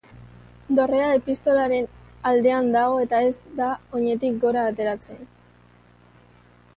Dorrea 0.77 1.09
Epistolaren 1.17 1.85
aldean 2.29 2.71
dago 2.75 2.97
eta 3.03 3.19
ez 3.27 3.35
da 3.59 3.67
oinetik 3.99 4.39
gora 4.47 4.67
ateratzen. 4.71 5.25